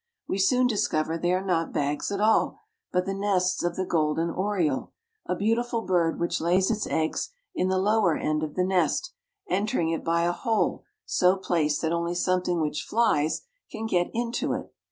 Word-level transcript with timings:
We 0.27 0.39
soon 0.39 0.65
discover 0.65 1.15
they 1.15 1.31
are 1.31 1.45
not 1.45 1.71
bags 1.73 2.11
at 2.11 2.19
all, 2.19 2.57
but 2.91 3.05
the 3.05 3.13
nests 3.13 3.61
of 3.63 3.75
the 3.75 3.85
golden 3.85 4.31
oriole, 4.31 4.93
a 5.27 5.35
beautiful 5.35 5.83
bird 5.83 6.19
which 6.19 6.41
lays 6.41 6.71
its 6.71 6.87
eggs 6.87 7.29
in 7.53 7.67
the 7.67 7.77
lower 7.77 8.17
end 8.17 8.41
of 8.41 8.55
the 8.55 8.65
nest, 8.65 9.13
entering 9.47 9.91
it 9.91 10.03
by 10.03 10.23
a 10.23 10.31
hole 10.31 10.85
so 11.05 11.35
placed 11.37 11.83
that 11.83 11.93
only 11.93 12.15
something 12.15 12.59
which 12.61 12.81
flies 12.81 13.43
can 13.71 13.85
get 13.85 14.09
into 14.11 14.53
it. 14.53 14.73